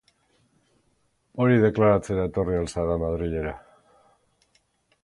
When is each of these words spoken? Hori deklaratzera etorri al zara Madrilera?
Hori 1.45 1.59
deklaratzera 1.65 2.25
etorri 2.31 2.59
al 2.63 2.67
zara 2.77 2.97
Madrilera? 3.05 3.57